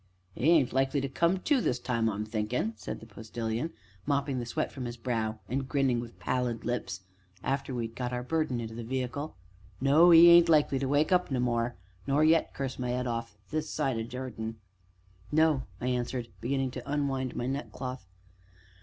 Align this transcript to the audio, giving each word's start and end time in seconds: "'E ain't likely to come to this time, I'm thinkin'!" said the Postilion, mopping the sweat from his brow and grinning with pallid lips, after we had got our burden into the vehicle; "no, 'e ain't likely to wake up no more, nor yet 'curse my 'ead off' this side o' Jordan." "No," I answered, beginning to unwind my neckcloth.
"'E 0.35 0.49
ain't 0.49 0.73
likely 0.73 0.99
to 0.99 1.07
come 1.07 1.37
to 1.37 1.61
this 1.61 1.77
time, 1.77 2.09
I'm 2.09 2.25
thinkin'!" 2.25 2.73
said 2.75 3.01
the 3.01 3.05
Postilion, 3.05 3.71
mopping 4.07 4.39
the 4.39 4.47
sweat 4.47 4.71
from 4.71 4.85
his 4.85 4.97
brow 4.97 5.37
and 5.47 5.69
grinning 5.69 5.99
with 5.99 6.17
pallid 6.17 6.65
lips, 6.65 7.01
after 7.43 7.71
we 7.75 7.85
had 7.85 7.95
got 7.95 8.11
our 8.11 8.23
burden 8.23 8.59
into 8.59 8.73
the 8.73 8.83
vehicle; 8.83 9.35
"no, 9.79 10.11
'e 10.11 10.27
ain't 10.27 10.49
likely 10.49 10.79
to 10.79 10.87
wake 10.87 11.11
up 11.11 11.29
no 11.29 11.39
more, 11.39 11.75
nor 12.07 12.23
yet 12.23 12.51
'curse 12.51 12.79
my 12.79 12.99
'ead 12.99 13.05
off' 13.05 13.37
this 13.51 13.69
side 13.69 13.99
o' 13.99 14.01
Jordan." 14.01 14.57
"No," 15.31 15.67
I 15.79 15.89
answered, 15.89 16.29
beginning 16.41 16.71
to 16.71 16.91
unwind 16.91 17.35
my 17.35 17.45
neckcloth. 17.45 18.07